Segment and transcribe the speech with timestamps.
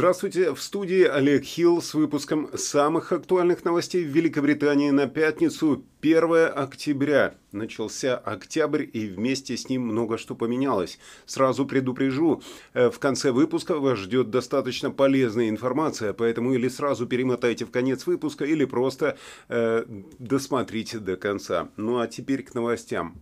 [0.00, 6.52] Здравствуйте, в студии Олег Хилл с выпуском самых актуальных новостей в Великобритании на пятницу 1
[6.56, 7.34] октября.
[7.52, 10.98] Начался октябрь и вместе с ним много что поменялось.
[11.26, 12.42] Сразу предупрежу,
[12.72, 18.06] э, в конце выпуска вас ждет достаточно полезная информация, поэтому или сразу перемотайте в конец
[18.06, 19.18] выпуска, или просто
[19.50, 19.84] э,
[20.18, 21.68] досмотрите до конца.
[21.76, 23.20] Ну а теперь к новостям.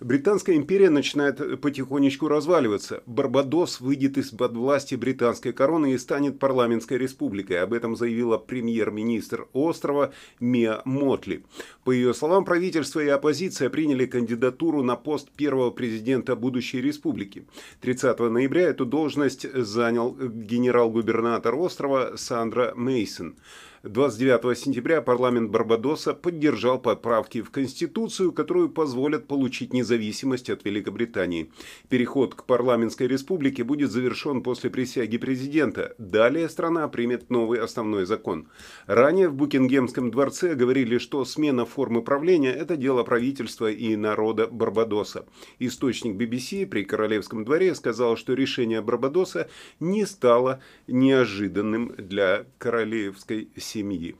[0.00, 3.02] Британская империя начинает потихонечку разваливаться.
[3.06, 7.62] Барбадос выйдет из-под власти британской короны и станет парламентской республикой.
[7.62, 11.44] Об этом заявила премьер-министр острова Мия Мотли.
[11.84, 17.46] По ее словам, правительство и оппозиция приняли кандидатуру на пост первого президента будущей республики.
[17.80, 23.36] 30 ноября эту должность занял генерал-губернатор острова Сандра Мейсон.
[23.84, 31.52] 29 сентября парламент Барбадоса поддержал поправки в Конституцию, которые позволят получить независимость от Великобритании.
[31.90, 35.94] Переход к парламентской республике будет завершен после присяги президента.
[35.98, 38.48] Далее страна примет новый основной закон.
[38.86, 45.26] Ранее в Букингемском дворце говорили, что смена формы правления– это дело правительства и народа Барбадоса.
[45.58, 53.73] Источник BBC при Королевском дворе сказал, что решение Барбадоса не стало неожиданным для королевской семьи
[53.74, 54.14] семьи.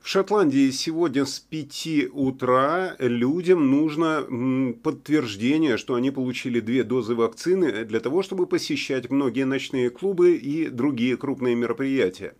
[0.00, 4.24] В Шотландии сегодня с 5 утра людям нужно
[4.84, 10.68] подтверждение, что они получили две дозы вакцины для того, чтобы посещать многие ночные клубы и
[10.68, 12.34] другие крупные мероприятия.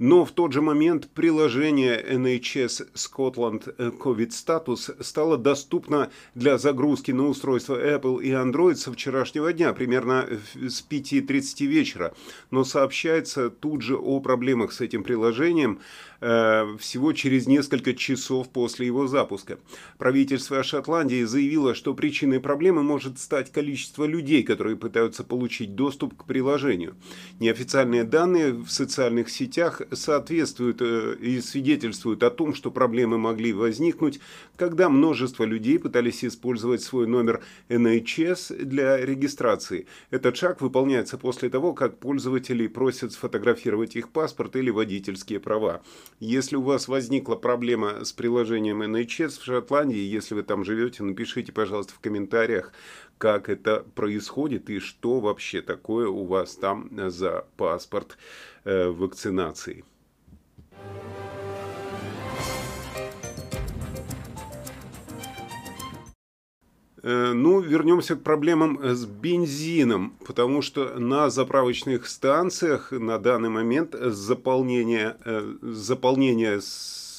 [0.00, 7.28] Но в тот же момент приложение NHS Scotland COVID Status стало доступно для загрузки на
[7.28, 12.14] устройства Apple и Android со вчерашнего дня, примерно с 5.30 вечера.
[12.50, 15.80] Но сообщается тут же о проблемах с этим приложением
[16.20, 19.58] всего через несколько часов после его запуска.
[19.96, 26.24] Правительство Шотландии заявило, что причиной проблемы может стать количество людей, которые пытаются получить доступ к
[26.24, 26.96] приложению.
[27.38, 34.20] Неофициальные данные в социальных сетях соответствуют э, и свидетельствуют о том, что проблемы могли возникнуть,
[34.56, 39.86] когда множество людей пытались использовать свой номер NHS для регистрации.
[40.10, 45.82] Этот шаг выполняется после того, как пользователи просят сфотографировать их паспорт или водительские права.
[46.20, 51.50] Если у вас возникла проблема с приложением NHS в Шотландии, если вы там живете, напишите,
[51.50, 52.74] пожалуйста, в комментариях,
[53.16, 58.18] как это происходит и что вообще такое у вас там за паспорт
[58.64, 59.82] э, вакцинации.
[60.72, 61.19] Э,
[67.02, 75.16] ну, вернемся к проблемам с бензином, потому что на заправочных станциях на данный момент заполнение,
[75.24, 76.60] э, заполнение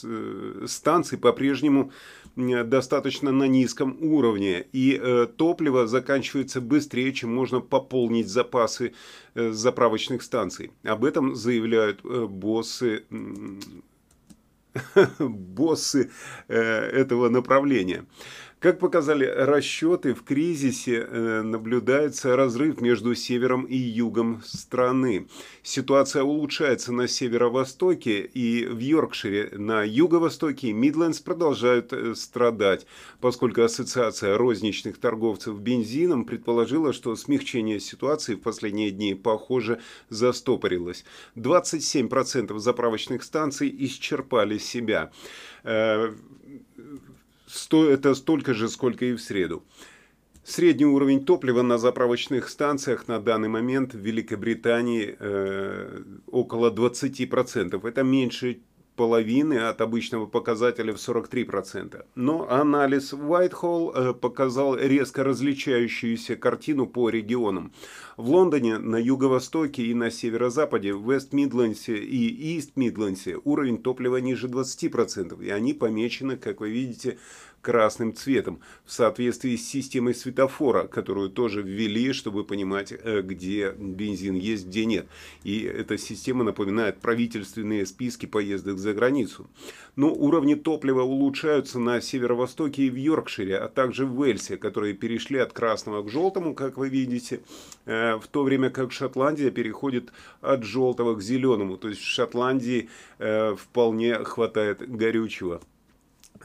[0.03, 1.91] э, станций по-прежнему
[2.35, 8.93] достаточно на низком уровне, и топливо заканчивается быстрее, чем можно пополнить запасы
[9.35, 10.71] заправочных станций.
[10.83, 13.03] Об этом заявляют боссы
[15.19, 16.09] боссы
[16.47, 18.05] этого направления.
[18.61, 25.27] Как показали расчеты, в кризисе э, наблюдается разрыв между севером и югом страны.
[25.63, 29.57] Ситуация улучшается на северо-востоке и в Йоркшире.
[29.57, 32.85] На юго-востоке Мидлендс продолжают э, страдать,
[33.19, 39.79] поскольку Ассоциация розничных торговцев бензином предположила, что смягчение ситуации в последние дни, похоже,
[40.09, 41.03] застопорилось.
[41.35, 45.11] 27% заправочных станций исчерпали себя
[47.51, 49.63] э, это столько же, сколько и в среду.
[50.43, 57.87] Средний уровень топлива на заправочных станциях на данный момент в Великобритании э, около 20%.
[57.87, 58.61] Это меньше
[59.01, 62.05] половины от обычного показателя в 43%.
[62.13, 67.71] Но анализ Whitehall э, показал резко различающуюся картину по регионам.
[68.15, 75.43] В Лондоне, на юго-востоке и на северо-западе, в Вест-Мидлендсе и Ист-Мидлендсе уровень топлива ниже 20%.
[75.43, 77.17] И они помечены, как вы видите,
[77.61, 84.35] красным цветом в соответствии с системой светофора, которую тоже ввели, чтобы понимать, э, где бензин
[84.35, 85.07] есть, где нет.
[85.43, 89.49] И эта система напоминает правительственные списки поездок за границу.
[89.95, 95.37] Но уровни топлива улучшаются на северо-востоке и в Йоркшире, а также в Уэльсе, которые перешли
[95.39, 97.41] от красного к желтому, как вы видите,
[97.85, 100.11] э, в то время как Шотландия переходит
[100.41, 101.77] от желтого к зеленому.
[101.77, 105.61] То есть в Шотландии э, вполне хватает горючего.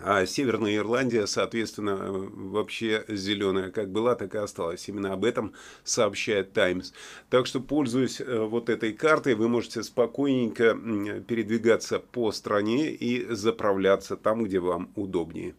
[0.02, 4.88] А Северная Ирландия, соответственно, вообще зеленая как была, так и осталась.
[4.88, 5.54] Именно об этом
[5.84, 6.92] сообщает Таймс.
[7.30, 10.74] Так что, пользуясь э, вот этой картой, вы можете спокойненько
[11.26, 15.54] передвигаться по стране и заправляться там, где вам удобнее.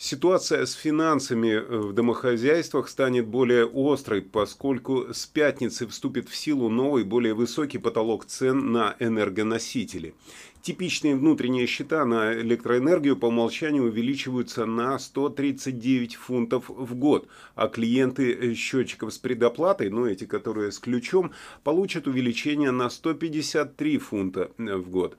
[0.00, 6.68] Ситуация с финансами э, в домохозяйствах станет более острой, поскольку с пятницы вступит в силу
[6.68, 10.14] новый, более высокий потолок цен на энергоносители.
[10.62, 18.32] Типичные внутренние счета на электроэнергию по умолчанию увеличиваются на 139 фунтов в год, а клиенты
[18.32, 21.32] э, счетчиков с предоплатой, ну эти, которые с ключом,
[21.64, 25.16] получат увеличение на 153 фунта э, в год.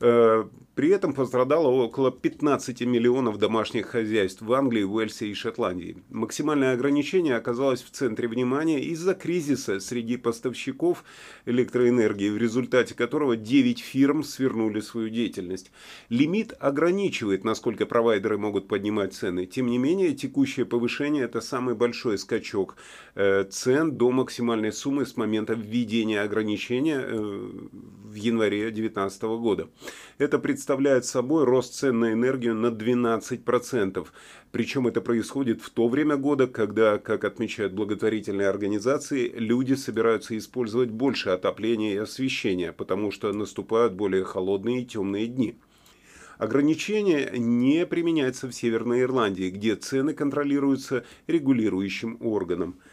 [0.00, 0.44] Э,
[0.76, 5.96] при этом пострадало около 15 миллионов домашних хозяйств в Англии, Уэльсе и Шотландии.
[6.10, 11.02] Максимальное ограничение оказалось в центре внимания из-за кризиса среди поставщиков
[11.46, 15.72] электроэнергии, в результате которого 9 фирм свернули свою деятельность.
[16.10, 19.46] Лимит ограничивает, насколько провайдеры могут поднимать цены.
[19.46, 22.76] Тем не менее, текущее повышение– это самый большой скачок
[23.14, 27.50] э, цен до максимальной суммы с момента введения ограничения э,
[28.04, 29.68] в январе 2019 года.
[30.18, 34.06] Это представляет собой рост цен на энергию на 12%.
[34.52, 40.90] Причем это происходит в то время года, когда, как отмечают благотворительные организации, люди собираются использовать
[40.90, 45.58] больше отопления и освещения, потому что наступают более холодные и темные дни.
[46.38, 52.78] Ограничение не применяется в Северной Ирландии, где цены контролируются регулирующим органом–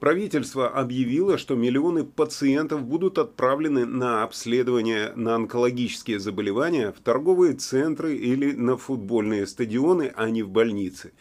[0.00, 8.16] Правительство объявило, что миллионы пациентов будут отправлены на обследование на онкологические заболевания в торговые центры
[8.16, 11.12] или на футбольные стадионы, а не в больницы.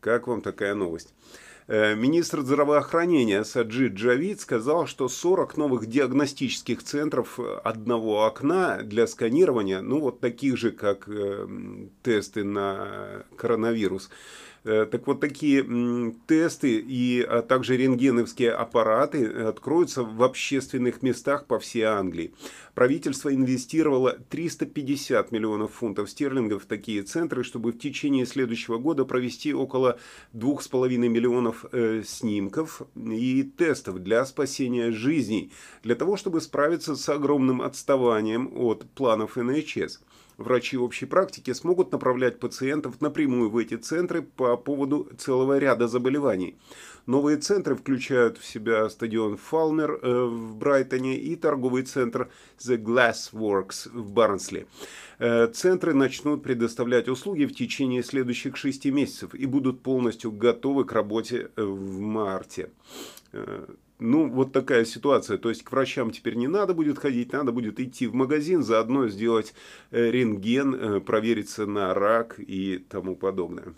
[0.00, 1.14] Как вам такая новость?
[1.66, 9.80] Э, министр здравоохранения Саджид Джавид сказал, что 40 новых диагностических центров одного окна для сканирования,
[9.80, 11.48] ну вот таких же, как э,
[12.02, 15.64] тесты на коронавирус, Э, так вот, такие
[16.26, 22.32] тесты и а также рентгеновские аппараты откроются в общественных местах по всей Англии.
[22.74, 29.54] Правительство инвестировало 350 миллионов фунтов стерлингов в такие центры, чтобы в течение следующего года провести
[29.54, 29.98] около
[30.34, 35.52] 2,5 миллионов э, снимков и тестов для спасения жизней,
[35.82, 40.00] для того, чтобы справиться с огромным отставанием от планов НХС
[40.38, 46.58] врачи общей практики смогут направлять пациентов напрямую в эти центры по поводу целого ряда заболеваний.
[47.06, 53.32] Новые центры включают в себя стадион Фалмер э, в Брайтоне и торговый центр The Glass
[53.32, 54.66] Works в Барнсли.
[55.20, 60.92] Э, центры начнут предоставлять услуги в течение следующих шести месяцев и будут полностью готовы к
[60.92, 62.70] работе э, в марте.
[63.98, 65.38] Ну, вот такая ситуация.
[65.38, 69.08] То есть к врачам теперь не надо будет ходить, надо будет идти в магазин, заодно
[69.08, 69.54] сделать
[69.90, 73.74] рентген, провериться на рак и тому подобное.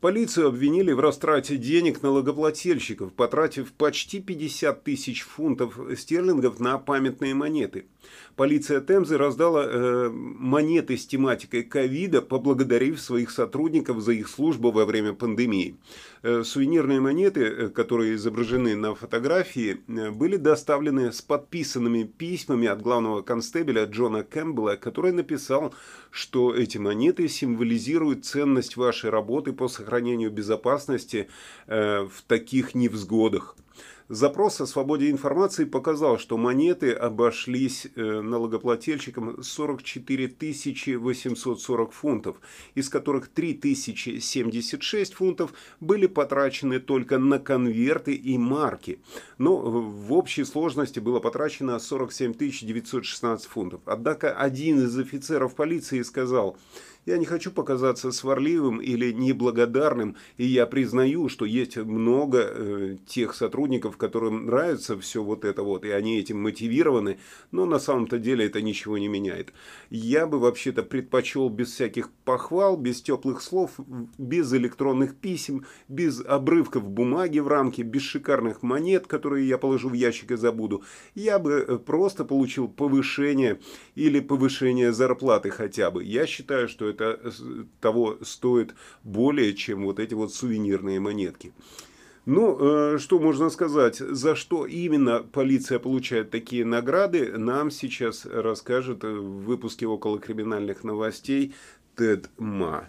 [0.00, 7.86] Полицию обвинили в растрате денег налогоплательщиков, потратив почти 50 тысяч фунтов стерлингов на памятные монеты–
[8.36, 14.84] полиция Темзы раздала э, монеты с тематикой ковида, поблагодарив своих сотрудников за их службу во
[14.84, 15.76] время пандемии.
[16.22, 22.82] Э, сувенирные монеты, э, которые изображены на фотографии, э, были доставлены с подписанными письмами от
[22.82, 25.74] главного констебеля Джона Кэмпбелла, который написал,
[26.10, 31.28] что эти монеты символизируют ценность вашей работы по сохранению безопасности
[31.66, 33.56] э, в таких невзгодах.
[34.08, 42.36] Запрос о свободе информации показал, что монеты обошлись э, налогоплательщикам 44 840 фунтов,
[42.74, 48.98] из которых 3076 фунтов были потрачены только на конверты и марки.
[49.36, 53.82] Но в общей сложности было потрачено 47 916 фунтов.
[53.84, 56.56] Однако один из офицеров полиции сказал–
[57.08, 63.34] я не хочу показаться сварливым или неблагодарным, и я признаю, что есть много э, тех
[63.34, 67.18] сотрудников, которым нравится все вот это вот, и они этим мотивированы,
[67.50, 69.54] но на самом-то деле это ничего не меняет.
[69.88, 73.70] Я бы вообще-то предпочел без всяких похвал, без теплых слов,
[74.18, 79.94] без электронных писем, без обрывков бумаги в рамке, без шикарных монет, которые я положу в
[79.94, 80.82] ящик и забуду.
[81.14, 83.60] Я бы э, просто получил повышение
[83.94, 86.04] или повышение зарплаты хотя бы.
[86.04, 87.30] Я считаю, что это это э,
[87.80, 91.52] того стоит более, чем вот эти вот сувенирные монетки.
[92.26, 92.58] Ну,
[92.94, 99.44] э, что можно сказать, за что именно полиция получает такие награды, нам сейчас расскажет в
[99.44, 101.54] выпуске около криминальных новостей
[101.96, 102.88] Тед Ма.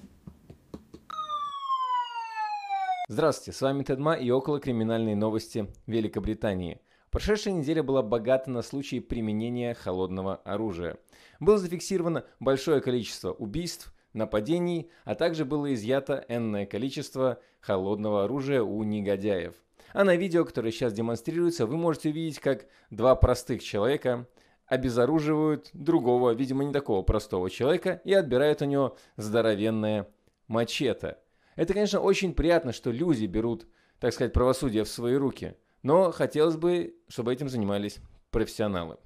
[3.07, 6.81] Здравствуйте, с вами Тед Ма и около криминальные новости Великобритании.
[7.11, 10.97] Прошедшая неделя была богата на случаи применения холодного оружия.
[11.39, 18.83] Было зафиксировано большое количество убийств, нападений, а также было изъято энное количество холодного оружия у
[18.83, 19.55] негодяев.
[19.93, 24.27] А на видео, которое сейчас демонстрируется, вы можете увидеть, как два простых человека
[24.67, 30.07] обезоруживают другого, видимо, не такого простого человека, и отбирают у него здоровенное
[30.47, 31.17] мачете.
[31.55, 33.65] Это, конечно, очень приятно, что люди берут,
[33.99, 37.99] так сказать, правосудие в свои руки, но хотелось бы, чтобы этим занимались
[38.29, 38.97] профессионалы.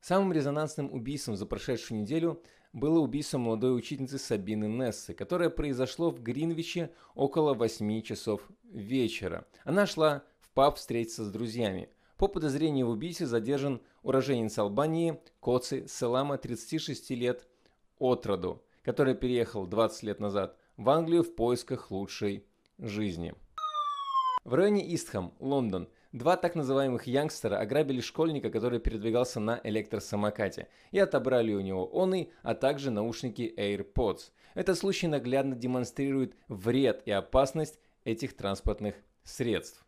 [0.00, 2.42] Самым резонансным убийством за прошедшую неделю
[2.78, 9.46] было убийство молодой учительницы Сабины Нессы, которое произошло в Гринвиче около 8 часов вечера.
[9.64, 11.88] Она шла в паб встретиться с друзьями.
[12.16, 17.46] По подозрению в убийстве задержан уроженец Албании Коци Селама, 36 лет
[17.98, 22.44] от роду, который переехал 20 лет назад в Англию в поисках лучшей
[22.78, 23.34] жизни.
[24.44, 30.98] В районе Истхам, Лондон, Два так называемых янгстера ограбили школьника, который передвигался на электросамокате, и
[30.98, 34.30] отобрали у него он а также наушники AirPods.
[34.54, 39.84] Этот случай наглядно демонстрирует вред и опасность этих транспортных средств.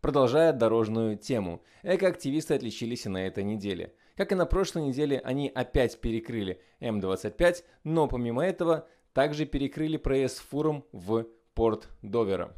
[0.00, 3.94] Продолжая дорожную тему, экоактивисты отличились и на этой неделе.
[4.14, 10.38] Как и на прошлой неделе, они опять перекрыли М25, но помимо этого также перекрыли проезд
[10.38, 12.54] фуром в порт Довера.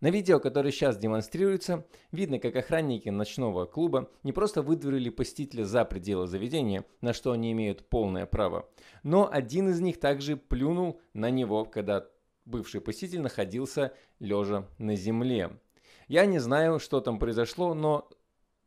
[0.00, 5.84] На видео, которое сейчас демонстрируется, видно, как охранники ночного клуба не просто выдворили посетителя за
[5.86, 8.68] пределы заведения, на что они имеют полное право,
[9.02, 12.06] но один из них также плюнул на него, когда
[12.44, 15.58] бывший посетитель находился лежа на земле.
[16.08, 18.08] Я не знаю, что там произошло, но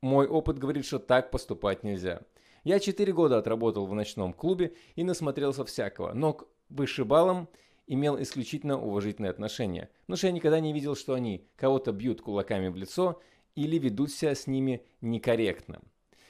[0.02, 2.22] мой опыт говорит, что так поступать нельзя.
[2.64, 7.48] Я 4 года отработал в ночном клубе и насмотрелся всякого, но к вышибалам
[7.90, 12.70] имел исключительно уважительные отношения, потому что я никогда не видел, что они кого-то бьют кулаками
[12.70, 13.20] в лицо
[13.56, 15.82] или ведут себя с ними некорректно.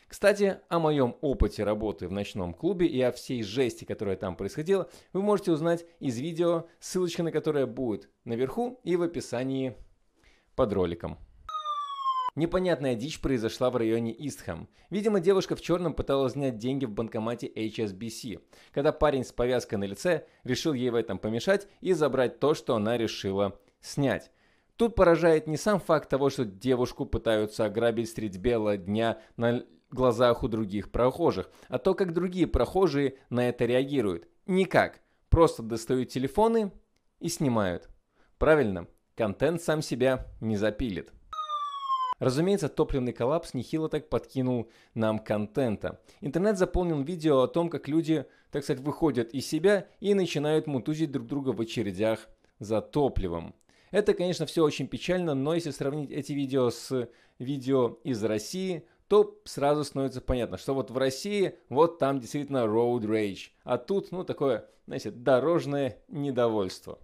[0.08, 4.90] Кстати, о моем опыте работы в ночном клубе и о всей жести, которая там происходила,
[5.14, 9.76] вы можете узнать из видео, ссылочка на которое будет наверху и в описании
[10.56, 11.20] под роликом.
[12.40, 14.70] Непонятная дичь произошла в районе Истхэм.
[14.90, 18.40] Видимо, девушка в черном пыталась снять деньги в банкомате HSBC,
[18.72, 22.78] когда парень с повязкой на лице решил ей в этом помешать и забрать то, что
[22.78, 24.32] она решила снять.
[24.78, 30.42] Тут поражает не сам факт того, что девушку пытаются ограбить средь бела дня на глазах
[30.42, 34.30] у других прохожих, а то, как другие прохожие на это реагируют.
[34.46, 35.02] Никак.
[35.28, 36.72] Просто достают телефоны
[37.20, 37.90] и снимают.
[38.38, 41.12] Правильно, контент сам себя не запилит.
[42.20, 46.00] Разумеется, топливный коллапс нехило так подкинул нам контента.
[46.22, 51.12] Интернет заполнил видео о том, как люди, так сказать, выходят из себя и начинают мутузить
[51.12, 52.28] друг друга в очередях
[52.60, 53.56] за топливом.
[53.92, 57.10] Это, конечно, все очень печально, но если сравнить эти видео с
[57.40, 63.02] видео из России, то сразу становится понятно, что вот в России, вот там действительно road
[63.02, 67.00] rage, а тут, ну, такое, знаете, дорожное недовольство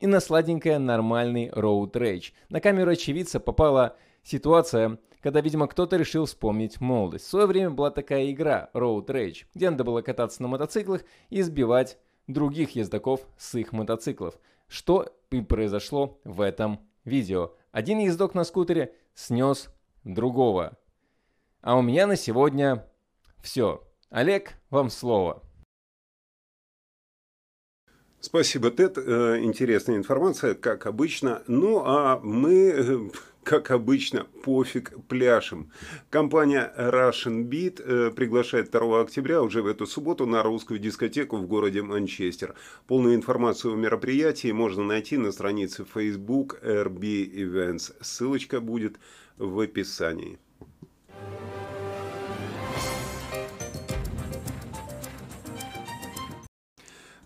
[0.00, 2.32] и на сладенькое нормальный Road Rage.
[2.48, 7.26] На камеру очевидца попала ситуация, когда, видимо, кто-то решил вспомнить молодость.
[7.26, 11.42] В свое время была такая игра Road Rage, где надо было кататься на мотоциклах и
[11.42, 14.34] сбивать других ездаков с их мотоциклов.
[14.66, 17.52] Что и произошло в этом видео.
[17.72, 19.68] Один ездок на скутере снес
[20.04, 20.78] другого.
[21.60, 22.86] А у меня на сегодня
[23.42, 23.82] все.
[24.08, 25.42] Олег, вам слово.
[28.22, 28.98] Спасибо, Тед.
[28.98, 31.42] Э, интересная информация, как обычно.
[31.46, 32.98] Ну, а мы, э,
[33.42, 35.72] как обычно, пофиг пляшем.
[36.10, 41.46] Компания Russian Beat э, приглашает 2 октября, уже в эту субботу, на русскую дискотеку в
[41.46, 42.54] городе Манчестер.
[42.86, 47.94] Полную информацию о мероприятии можно найти на странице Facebook RB Events.
[48.02, 48.98] Ссылочка будет
[49.38, 50.38] в описании.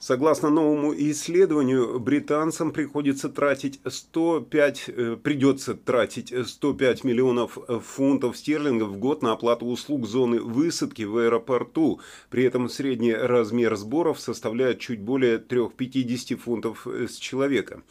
[0.07, 8.99] Согласно новому исследованию, британцам приходится тратить 105, э, придется тратить 105 миллионов фунтов стерлингов в
[8.99, 12.01] год на оплату услуг зоны высадки в аэропорту.
[12.29, 17.83] При этом средний размер сборов составляет чуть более 350 фунтов с человека.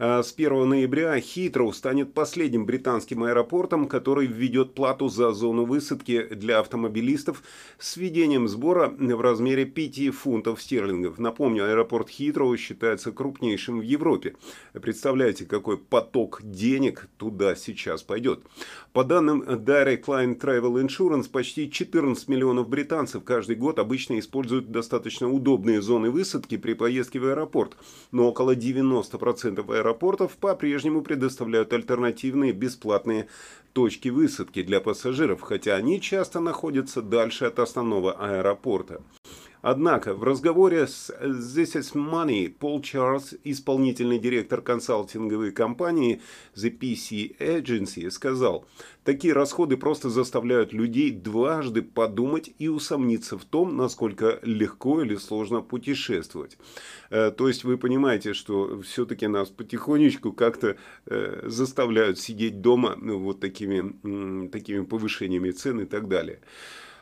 [0.00, 6.26] А с 1 ноября Хитроу станет последним британским аэропортом, который введет плату за зону высадки
[6.34, 7.44] для автомобилистов
[7.78, 11.18] с введением сбора в размере 5 фунтов стерлингов.
[11.20, 14.34] Напомню, Напомню, аэропорт Хитроу считается крупнейшим в Европе.
[14.72, 18.40] Представляете, какой поток денег туда сейчас пойдет.
[18.92, 25.30] По данным Direct Line Travel Insurance, почти 14 миллионов британцев каждый год обычно используют достаточно
[25.30, 27.76] удобные зоны высадки при поездке в аэропорт.
[28.10, 33.26] Но около 90% аэропортов по-прежнему предоставляют альтернативные бесплатные
[33.72, 39.02] точки высадки для пассажиров, хотя они часто находятся дальше от основного аэропорта.
[39.62, 46.22] Однако в разговоре с This is Money Пол Чарльз, исполнительный директор консалтинговой компании
[46.54, 48.64] The PC Agency, сказал,
[49.04, 55.60] такие расходы просто заставляют людей дважды подумать и усомниться в том, насколько легко или сложно
[55.60, 56.56] путешествовать.
[57.10, 60.76] Э, то есть вы понимаете, что все-таки нас потихонечку как-то
[61.06, 66.40] э, заставляют сидеть дома ну, вот такими, такими повышениями цен и так далее.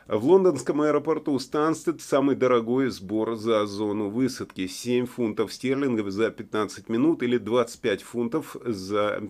[0.09, 4.65] В лондонском аэропорту Станстед самый дорогой сбор за зону высадки.
[4.65, 9.21] 7 фунтов стерлингов за 15 минут или 25 фунтов за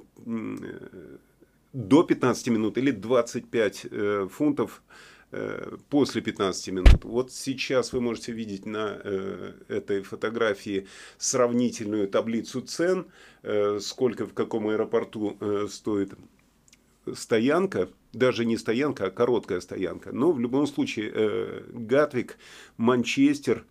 [1.73, 4.81] до 15 минут или 25 э, фунтов
[5.31, 7.03] э, после 15 минут.
[7.03, 13.07] Вот сейчас вы можете видеть на э, этой фотографии сравнительную таблицу цен,
[13.81, 15.37] сколько в каком аэропорту
[15.69, 16.13] стоит
[17.15, 20.11] стоянка, даже не стоянка, а короткая стоянка.
[20.11, 22.37] Но в любом случае э, Гатвик,
[22.77, 23.65] Манчестер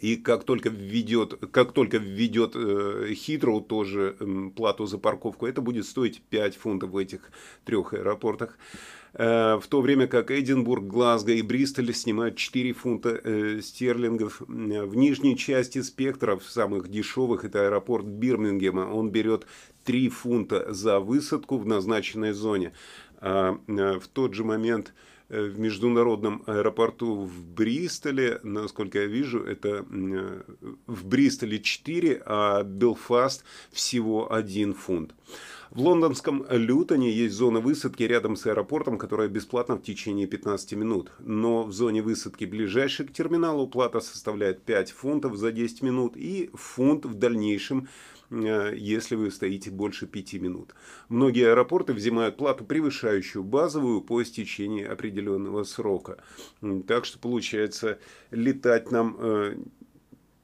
[0.00, 4.16] и как только введет, как только введет э, Хитроу тоже
[4.56, 7.30] плату за парковку, это будет стоить 5 фунтов в этих
[7.64, 8.58] трех аэропортах.
[9.14, 14.40] Э, в то время как Эдинбург, Глазго и Бристоль снимают 4 фунта э, стерлингов.
[14.40, 19.46] В нижней части спектра, в самых дешевых, это аэропорт Бирмингема, он берет
[19.84, 22.72] 3 фунта за высадку в назначенной зоне.
[23.20, 24.94] А в тот же момент
[25.28, 30.42] в международном аэропорту в Бристоле, насколько я вижу, это э,
[30.86, 35.14] в Бристоле 4, а Белфаст всего 1 фунт.
[35.70, 41.12] В лондонском Лютоне есть зона высадки рядом с аэропортом, которая бесплатна в течение 15 минут.
[41.18, 46.50] Но в зоне высадки ближайшей к терминалу плата составляет 5 фунтов за 10 минут и
[46.54, 50.74] фунт в дальнейшем Э, если вы стоите больше пяти минут.
[51.08, 56.18] Многие аэропорты взимают плату, превышающую базовую по истечении определенного срока.
[56.86, 57.98] Так что получается
[58.30, 59.56] летать нам э,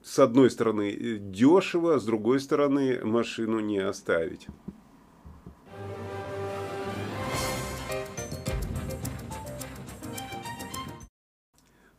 [0.02, 4.46] с одной стороны дешево, а с другой стороны машину не оставить.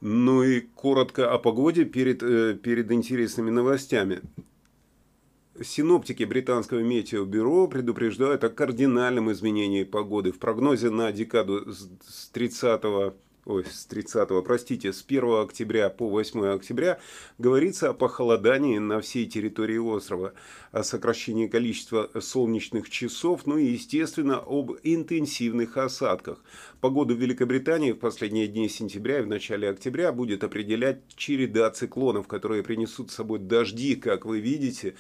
[0.02, 4.22] Ну и коротко о погоде перед, э, перед интересными новостями.
[5.64, 10.34] Синоптики британского метеобюро предупреждают о кардинальном изменении погоды.
[10.34, 13.14] В прогнозе на декаду с 30
[13.46, 17.00] ой, с 30, простите, с 1 октября по 8 октября
[17.38, 20.34] говорится о похолодании на всей территории острова,
[20.72, 26.44] о сокращении количества солнечных часов, ну и, естественно, об интенсивных осадках.
[26.82, 32.28] Погоду в Великобритании в последние дни сентября и в начале октября будет определять череда циклонов,
[32.28, 34.96] которые принесут с собой дожди, как вы видите,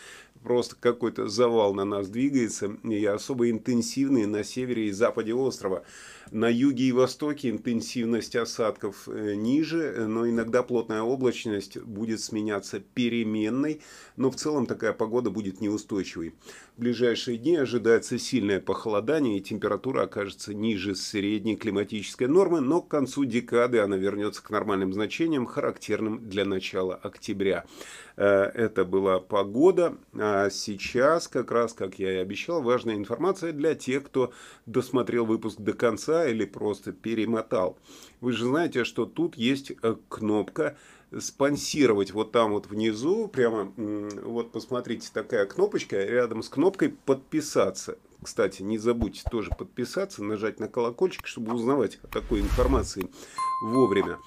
[0.45, 5.84] просто какой-то завал на нас двигается, и особо интенсивный на севере и западе острова.
[6.31, 13.81] На юге и востоке интенсивность осадков э, ниже, но иногда плотная облачность будет сменяться переменной,
[14.15, 16.34] но в целом такая погода будет неустойчивой.
[16.75, 22.89] В ближайшие дни ожидается сильное похолодание и температура окажется ниже средней климатической нормы, но к
[22.89, 27.63] концу декады она вернется к нормальным значениям, характерным для начала октября.
[28.17, 29.95] Э, это была погода.
[30.19, 34.33] А сейчас, как раз, как я и обещал, важная информация для тех, кто
[34.65, 37.77] досмотрел выпуск до конца или просто перемотал.
[38.19, 40.75] Вы же знаете, что тут есть э, кнопка
[41.19, 47.97] спонсировать вот там вот внизу, прямо, вот посмотрите, такая кнопочка, рядом с кнопкой подписаться.
[48.21, 53.10] Кстати, не забудьте тоже подписаться, нажать на колокольчик, чтобы узнавать о такой информации
[53.62, 54.17] вовремя.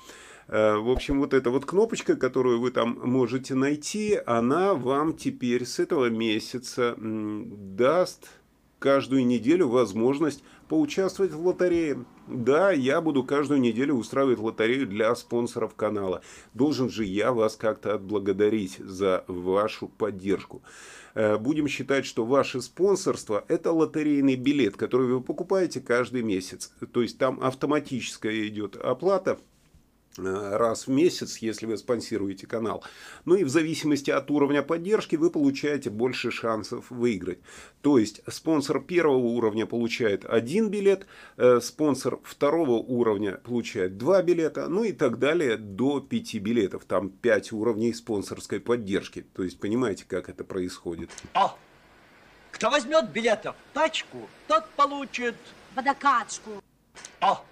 [0.46, 5.66] Э, в общем, вот эта вот кнопочка, которую вы там можете найти, она вам теперь
[5.66, 8.28] с этого месяца даст
[8.78, 12.04] каждую неделю возможность поучаствовать в лотерее.
[12.26, 16.22] Да, я буду каждую неделю устраивать лотерею для спонсоров канала.
[16.54, 20.62] Должен же я вас как-то отблагодарить за вашу поддержку.
[21.14, 26.72] Э, будем считать, что ваше спонсорство– это лотерейный билет, который вы покупаете каждый месяц.
[26.92, 29.38] То есть там автоматическая идет оплата–
[30.18, 32.84] раз в месяц, если вы спонсируете канал.
[33.24, 37.38] Ну и в зависимости от уровня поддержки вы получаете больше шансов выиграть.
[37.82, 44.68] То есть спонсор первого уровня получает один билет, э, спонсор второго уровня получает два билета,
[44.68, 46.84] ну и так далее до пяти билетов.
[46.84, 49.24] Там пять уровней спонсорской поддержки.
[49.34, 51.10] То есть понимаете, как это происходит.
[51.34, 51.56] О!
[52.50, 55.36] Кто возьмет билетов пачку, тот получит
[55.76, 56.62] водокачку.
[57.20, 57.44] О!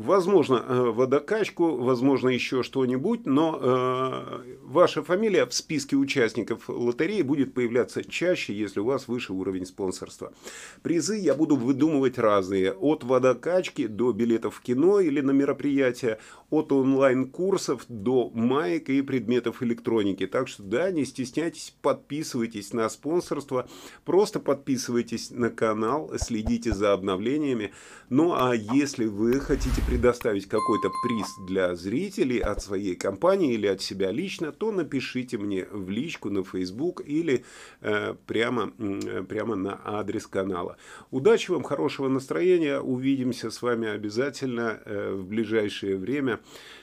[0.00, 7.52] Возможно, э, водокачку, возможно, еще что-нибудь, но э, ваша фамилия в списке участников лотереи будет
[7.52, 10.32] появляться чаще, если у вас выше уровень спонсорства.
[10.80, 12.72] Призы я буду выдумывать разные.
[12.72, 19.62] От водокачки до билетов в кино или на мероприятия, от онлайн-курсов до маек и предметов
[19.62, 20.26] электроники.
[20.26, 23.68] Так что, да, не стесняйтесь, подписывайтесь на спонсорство,
[24.06, 27.72] просто подписывайтесь на канал, следите за обновлениями.
[28.08, 33.82] Ну, а если вы хотите предоставить какой-то приз для зрителей от своей компании или от
[33.82, 37.44] себя лично, то напишите мне в личку на Facebook или
[37.80, 40.76] э, прямо, э, прямо на адрес канала.
[41.10, 42.78] Удачи вам, хорошего настроения.
[42.78, 46.38] Увидимся с вами обязательно э, в ближайшее время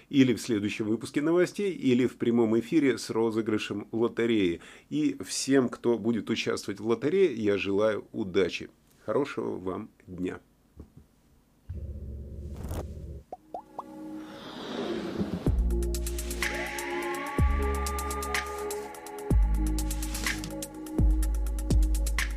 [0.10, 4.60] или в следующем выпуске новостей, или в прямом эфире с розыгрышем лотереи.
[4.89, 8.70] И всем, кто будет участвовать в лотерее, я желаю удачи.
[9.06, 10.41] Хорошего вам дня.